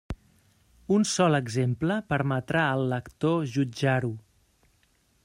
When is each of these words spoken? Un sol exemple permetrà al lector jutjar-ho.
Un 0.95 1.03
sol 1.09 1.39
exemple 1.39 1.97
permetrà 2.13 2.65
al 2.71 2.89
lector 2.95 3.47
jutjar-ho. 3.57 4.11